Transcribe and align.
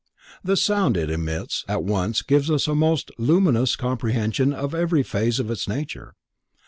The 0.43 0.57
sound 0.57 0.97
it 0.97 1.11
emits 1.11 1.63
at 1.67 1.83
once 1.83 2.23
gives 2.23 2.49
us 2.49 2.67
a 2.67 2.73
most 2.73 3.11
luminous 3.19 3.75
comprehension 3.75 4.51
of 4.51 4.73
every 4.73 5.03
phase 5.03 5.39
of 5.39 5.51
its 5.51 5.67
nature. 5.67 6.15